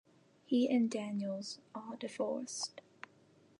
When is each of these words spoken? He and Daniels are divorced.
He 0.45 0.67
and 0.67 0.89
Daniels 0.89 1.59
are 1.75 1.95
divorced. 1.95 2.81